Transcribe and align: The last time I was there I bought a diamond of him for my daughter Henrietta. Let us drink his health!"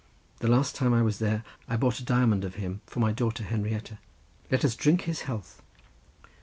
The 0.39 0.47
last 0.47 0.75
time 0.75 0.95
I 0.95 1.03
was 1.03 1.19
there 1.19 1.43
I 1.67 1.77
bought 1.77 1.99
a 1.99 2.03
diamond 2.03 2.43
of 2.43 2.55
him 2.55 2.81
for 2.87 2.99
my 2.99 3.11
daughter 3.11 3.43
Henrietta. 3.43 3.99
Let 4.49 4.65
us 4.65 4.75
drink 4.75 5.01
his 5.01 5.21
health!" 5.29 5.61